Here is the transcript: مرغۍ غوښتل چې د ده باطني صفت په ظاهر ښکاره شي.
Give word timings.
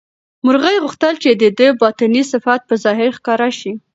مرغۍ 0.45 0.75
غوښتل 0.83 1.13
چې 1.23 1.29
د 1.41 1.43
ده 1.57 1.67
باطني 1.81 2.23
صفت 2.31 2.61
په 2.69 2.75
ظاهر 2.83 3.09
ښکاره 3.17 3.49
شي. 3.59 3.73